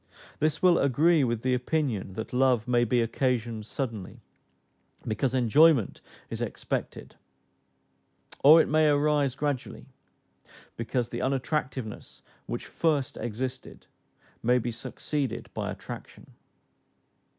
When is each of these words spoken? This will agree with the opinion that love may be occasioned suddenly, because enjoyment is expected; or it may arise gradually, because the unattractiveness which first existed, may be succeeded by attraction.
This 0.39 0.63
will 0.63 0.79
agree 0.79 1.23
with 1.23 1.43
the 1.43 1.53
opinion 1.53 2.13
that 2.13 2.33
love 2.33 2.67
may 2.67 2.85
be 2.85 3.01
occasioned 3.01 3.67
suddenly, 3.67 4.19
because 5.07 5.35
enjoyment 5.35 6.01
is 6.31 6.41
expected; 6.41 7.17
or 8.43 8.59
it 8.59 8.67
may 8.67 8.87
arise 8.89 9.35
gradually, 9.35 9.85
because 10.75 11.09
the 11.09 11.21
unattractiveness 11.21 12.23
which 12.47 12.65
first 12.65 13.15
existed, 13.15 13.85
may 14.41 14.57
be 14.57 14.71
succeeded 14.71 15.49
by 15.53 15.69
attraction. 15.69 16.33